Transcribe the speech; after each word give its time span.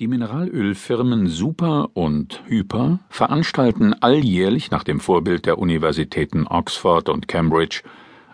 Die 0.00 0.08
Mineralölfirmen 0.08 1.26
Super 1.26 1.90
und 1.92 2.42
Hyper 2.46 3.00
veranstalten 3.10 3.92
alljährlich 3.92 4.70
nach 4.70 4.82
dem 4.82 4.98
Vorbild 4.98 5.44
der 5.44 5.58
Universitäten 5.58 6.46
Oxford 6.46 7.10
und 7.10 7.28
Cambridge 7.28 7.82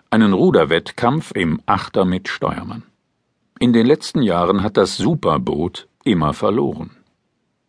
einen 0.09 0.31
Ruderwettkampf 0.31 1.33
im 1.35 1.59
Achter 1.65 2.05
mit 2.05 2.29
Steuermann. 2.29 2.83
In 3.59 3.73
den 3.73 3.85
letzten 3.85 4.21
Jahren 4.21 4.63
hat 4.63 4.77
das 4.77 4.95
Superboot 4.95 5.89
immer 6.05 6.31
verloren. 6.31 6.91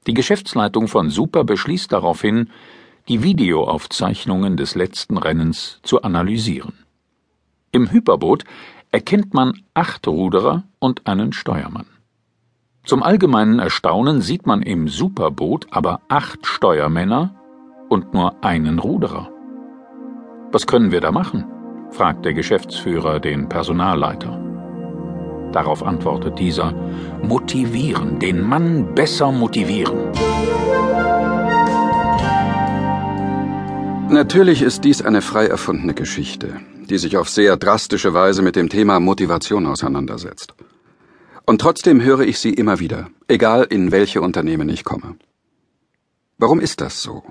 Die 0.07 0.15
Geschäftsleitung 0.15 0.87
von 0.87 1.11
Super 1.11 1.43
beschließt 1.43 1.91
daraufhin, 1.91 2.51
die 3.09 3.25
Videoaufzeichnungen 3.25 4.57
des 4.57 4.77
letzten 4.77 5.19
Rennens 5.19 5.81
zu 5.83 6.03
analysieren. 6.03 6.75
Im 7.73 7.91
Hyperboot 7.91 8.45
erkennt 8.93 9.35
man 9.35 9.61
acht 9.75 10.07
Ruderer 10.07 10.63
und 10.79 11.09
einen 11.09 11.33
Steuermann. 11.33 11.87
Zum 12.89 13.03
allgemeinen 13.03 13.59
Erstaunen 13.59 14.23
sieht 14.23 14.47
man 14.47 14.63
im 14.63 14.89
Superboot 14.89 15.67
aber 15.71 16.01
acht 16.09 16.47
Steuermänner 16.47 17.35
und 17.91 18.15
nur 18.15 18.43
einen 18.43 18.79
Ruderer. 18.79 19.29
Was 20.53 20.67
können 20.67 20.91
wir 20.91 21.03
da 21.03 21.13
machen? 21.13 21.45
fragt 21.91 22.25
der 22.25 22.33
Geschäftsführer 22.33 23.21
den 23.21 23.47
Personalleiter. 23.47 24.41
Darauf 25.53 25.83
antwortet 25.83 26.39
dieser 26.39 26.73
Motivieren, 27.23 28.21
den 28.21 28.41
Mann 28.41 28.95
besser 28.95 29.33
motivieren. 29.33 30.11
Natürlich 34.09 34.63
ist 34.63 34.85
dies 34.85 35.03
eine 35.03 35.21
frei 35.21 35.47
erfundene 35.47 35.93
Geschichte, 35.93 36.55
die 36.89 36.97
sich 36.97 37.19
auf 37.19 37.29
sehr 37.29 37.59
drastische 37.59 38.15
Weise 38.15 38.41
mit 38.41 38.57
dem 38.57 38.71
Thema 38.71 38.99
Motivation 38.99 39.67
auseinandersetzt. 39.67 40.55
Und 41.49 41.63
trotzdem 41.63 42.03
höre 42.03 42.21
ich 42.21 42.41
sie 42.41 42.53
immer 42.53 42.79
wieder, 42.79 43.09
egal 43.27 43.67
in 43.71 43.91
welche 43.91 44.21
Unternehmen 44.21 44.69
ich 44.69 44.85
komme. 44.85 45.17
Warum 46.37 46.61
ist 46.61 46.83
das 46.83 47.01
so? 47.01 47.23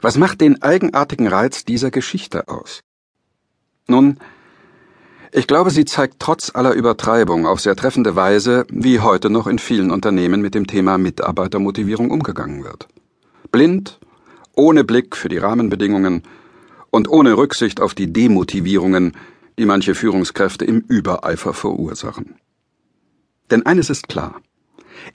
Was 0.00 0.16
macht 0.16 0.40
den 0.40 0.62
eigenartigen 0.62 1.26
Reiz 1.26 1.66
dieser 1.66 1.90
Geschichte 1.90 2.48
aus? 2.48 2.80
Nun, 3.86 4.18
ich 5.30 5.46
glaube, 5.46 5.68
sie 5.68 5.84
zeigt 5.84 6.20
trotz 6.20 6.54
aller 6.54 6.72
Übertreibung 6.72 7.44
auf 7.44 7.60
sehr 7.60 7.76
treffende 7.76 8.16
Weise, 8.16 8.64
wie 8.70 9.00
heute 9.00 9.28
noch 9.28 9.46
in 9.46 9.58
vielen 9.58 9.90
Unternehmen 9.90 10.40
mit 10.40 10.54
dem 10.54 10.66
Thema 10.66 10.96
Mitarbeitermotivierung 10.96 12.10
umgegangen 12.10 12.64
wird. 12.64 12.88
Blind, 13.52 14.00
ohne 14.56 14.84
Blick 14.84 15.14
für 15.14 15.28
die 15.28 15.36
Rahmenbedingungen 15.36 16.22
und 16.88 17.10
ohne 17.10 17.36
Rücksicht 17.36 17.82
auf 17.82 17.92
die 17.92 18.10
Demotivierungen, 18.10 19.12
die 19.58 19.66
manche 19.66 19.94
Führungskräfte 19.94 20.64
im 20.64 20.80
Übereifer 20.88 21.52
verursachen. 21.52 22.36
Denn 23.50 23.64
eines 23.66 23.90
ist 23.90 24.08
klar. 24.08 24.40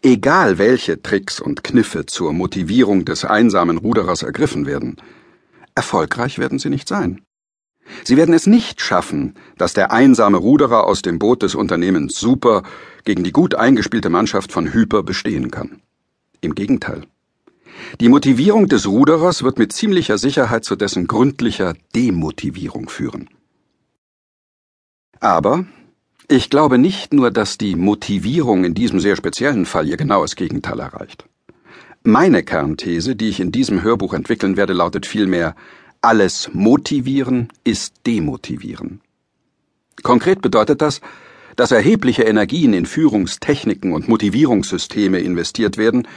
Egal 0.02 0.58
welche 0.58 1.02
Tricks 1.02 1.39
und 1.39 1.64
Kniffe 1.64 2.06
zur 2.06 2.34
Motivierung 2.34 3.06
des 3.06 3.25
einsamen 3.25 3.78
Ruderers 3.78 4.23
ergriffen 4.23 4.66
werden, 4.66 4.98
erfolgreich 5.75 6.40
werden 6.40 6.59
sie 6.59 6.70
nicht 6.70 6.88
sein. 6.88 7.22
Sie 8.03 8.17
werden 8.17 8.34
es 8.34 8.48
nicht 8.48 8.81
schaffen, 8.81 9.36
dass 9.58 9.73
der 9.73 9.92
einsame 9.92 10.38
Ruderer 10.38 10.86
aus 10.86 11.02
dem 11.02 11.20
Boot 11.20 11.44
des 11.44 11.53
Unternehmens 11.53 12.20
Super 12.20 12.64
gegen 13.03 13.23
die 13.23 13.34
gut 13.34 13.56
eingespielte 13.56 14.09
Mannschaft 14.09 14.52
von 14.52 14.73
Hyper 14.73 15.03
bestehen 15.03 15.52
kann. 15.52 15.81
Im 16.42 16.56
Gegenteil. 16.56 17.03
Die 18.00 18.09
Motivierung 18.09 18.68
des 18.68 18.88
Ruderers 18.88 19.44
wird 19.44 19.59
mit 19.59 19.73
ziemlicher 19.73 20.18
Sicherheit 20.18 20.64
zu 20.64 20.75
dessen 20.75 21.08
gründlicher 21.08 21.73
Demotivierung 21.95 22.88
führen. 22.88 23.30
Aber 25.20 25.66
ich 26.36 26.50
glaube 26.50 26.80
nicht 26.80 27.14
nur, 27.14 27.30
dass 27.30 27.59
die 27.59 27.76
Motivierung 27.76 28.64
in 28.64 28.73
diesem 28.73 29.00
sehr 29.00 29.16
speziellen 29.16 29.67
Fall 29.67 29.88
ihr 29.88 29.98
genaues 29.98 30.36
Gegenteil 30.36 30.80
erreicht. 30.80 31.25
Meine 32.02 32.42
Kernthese, 32.42 33.16
die 33.16 33.30
ich 33.30 33.40
in 33.40 33.52
diesem 33.52 33.84
Hörbuch 33.84 34.16
entwickeln 34.16 34.58
werde, 34.58 34.73
lautet 34.73 35.06
vielmehr, 35.06 35.56
alles 36.02 36.50
Motivieren 36.52 37.50
ist 37.64 37.94
Demotivieren. 38.08 39.02
Konkret 40.02 40.41
bedeutet 40.41 40.81
das, 40.81 41.02
dass 41.56 41.72
erhebliche 41.72 42.24
Energien 42.24 42.74
in 42.74 42.88
Führungstechniken 42.88 43.94
und 43.94 44.09
Motivierungssysteme 44.09 45.19
investiert 45.19 45.78
werden, 45.78 46.07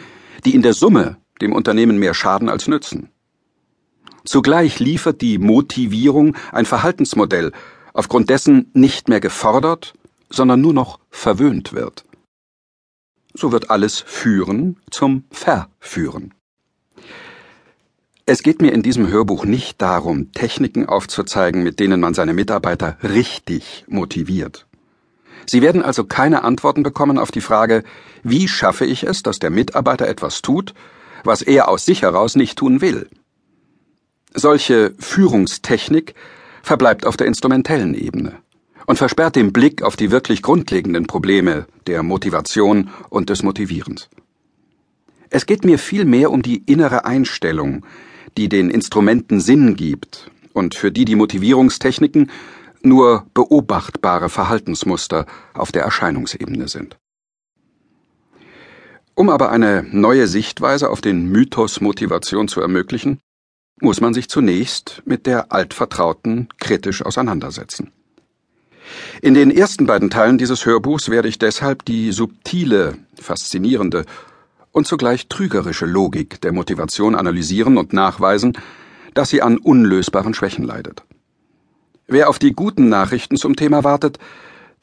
die 0.47 0.55
in 0.55 0.63
der 0.63 0.73
Summe 0.73 1.19
dem 1.43 1.53
Unternehmen 1.53 1.99
mehr 1.99 2.15
schaden 2.15 2.49
als 2.49 2.69
nützen. 2.69 3.11
Zugleich 4.25 4.81
liefert 4.81 5.21
die 5.21 5.37
Motivierung 5.37 6.37
ein 6.53 6.65
Verhaltensmodell, 6.65 7.53
aufgrund 7.93 8.31
dessen 8.31 8.71
nicht 8.73 9.09
mehr 9.09 9.21
gefordert, 9.21 9.95
sondern 10.31 10.61
nur 10.61 10.73
noch 10.73 10.99
verwöhnt 11.11 11.73
wird. 11.73 12.05
So 13.35 13.53
wird 13.53 13.71
alles 13.71 14.01
Führen 14.01 14.81
zum 14.91 15.25
Verführen. 15.31 16.33
Es 18.25 18.43
geht 18.43 18.61
mir 18.61 18.73
in 18.73 18.83
diesem 18.83 19.09
Hörbuch 19.09 19.45
nicht 19.45 19.81
darum, 19.81 20.33
Techniken 20.33 20.87
aufzuzeigen, 20.87 21.63
mit 21.63 21.79
denen 21.79 22.01
man 22.01 22.15
seine 22.15 22.33
Mitarbeiter 22.33 22.97
richtig 23.03 23.85
motiviert. 23.87 24.67
Sie 25.49 25.63
werden 25.63 25.83
also 25.83 26.05
keine 26.05 26.43
Antworten 26.43 26.83
bekommen 26.83 27.19
auf 27.19 27.31
die 27.31 27.41
Frage, 27.41 27.85
wie 28.25 28.49
schaffe 28.49 28.85
ich 28.85 29.05
es, 29.05 29.23
dass 29.23 29.39
der 29.39 29.51
Mitarbeiter 29.51 30.09
etwas 30.09 30.43
tut, 30.43 30.75
was 31.23 31.43
er 31.43 31.69
aus 31.69 31.85
sich 31.85 32.03
heraus 32.03 32.35
nicht 32.35 32.59
tun 32.59 32.81
will. 32.81 33.09
Solche 34.35 34.93
Führungstechnik 34.99 36.15
verbleibt 36.63 37.07
auf 37.07 37.17
der 37.17 37.29
instrumentellen 37.29 37.95
Ebene 37.95 38.41
und 38.87 38.97
versperrt 38.97 39.37
den 39.37 39.53
Blick 39.53 39.83
auf 39.83 39.97
die 39.97 40.11
wirklich 40.11 40.43
grundlegenden 40.43 41.07
Probleme 41.07 41.67
der 41.87 42.03
Motivation 42.03 42.91
und 43.11 43.31
des 43.31 43.43
Motivierens. 43.43 44.09
Es 45.29 45.47
geht 45.47 45.65
mir 45.65 45.79
vielmehr 45.79 46.31
um 46.31 46.43
die 46.43 46.63
innere 46.67 47.05
Einstellung, 47.05 47.85
die 48.37 48.49
den 48.49 48.71
Instrumenten 48.71 49.41
Sinn 49.41 49.77
gibt 49.77 50.31
und 50.53 50.75
für 50.75 50.93
die 50.93 51.05
die 51.05 51.17
Motivierungstechniken 51.17 52.31
nur 52.83 53.27
beobachtbare 53.35 54.29
Verhaltensmuster 54.29 55.27
auf 55.55 55.73
der 55.73 55.83
Erscheinungsebene 55.83 56.69
sind. 56.69 56.97
Um 59.15 59.31
aber 59.31 59.51
eine 59.51 59.83
neue 59.91 60.27
Sichtweise 60.29 60.91
auf 60.91 61.01
den 61.01 61.27
Mythos 61.31 61.81
Motivation 61.81 62.49
zu 62.49 62.61
ermöglichen, 62.61 63.19
muss 63.81 64.01
man 64.01 64.15
sich 64.15 64.29
zunächst 64.29 65.03
mit 65.07 65.27
der 65.27 65.53
altvertrauten 65.53 66.49
kritisch 66.59 67.05
auseinandersetzen. 67.05 67.93
In 69.23 69.35
den 69.35 69.51
ersten 69.51 69.87
beiden 69.87 70.11
Teilen 70.11 70.39
dieses 70.39 70.67
Hörbuchs 70.67 71.09
werde 71.09 71.29
ich 71.29 71.39
deshalb 71.39 71.85
die 71.85 72.13
subtile, 72.13 72.99
faszinierende 73.21 74.05
und 74.73 74.87
zugleich 74.87 75.29
trügerische 75.29 75.87
Logik 75.87 76.41
der 76.41 76.53
Motivation 76.53 77.15
analysieren 77.15 77.79
und 77.79 77.93
nachweisen, 77.93 78.53
dass 79.15 79.31
sie 79.31 79.43
an 79.43 79.59
unlösbaren 79.59 80.35
Schwächen 80.35 80.65
leidet. 80.65 81.03
Wer 82.07 82.29
auf 82.29 82.39
die 82.39 82.53
guten 82.53 82.89
Nachrichten 82.89 83.37
zum 83.37 83.57
Thema 83.57 83.83
wartet, 83.83 84.19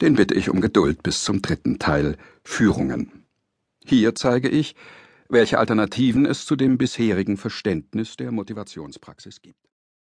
den 0.00 0.14
bitte 0.14 0.34
ich 0.34 0.50
um 0.50 0.60
Geduld 0.60 1.02
bis 1.02 1.24
zum 1.24 1.40
dritten 1.40 1.78
Teil 1.78 2.16
Führungen. 2.42 3.24
Hier 3.84 4.14
zeige 4.14 4.48
ich, 4.48 4.74
welche 5.28 5.58
Alternativen 5.58 6.26
es 6.26 6.44
zu 6.44 6.56
dem 6.56 6.76
bisherigen 6.76 7.36
Verständnis 7.36 8.16
der 8.16 8.32
Motivationspraxis 8.32 9.40
gibt. 9.40 9.60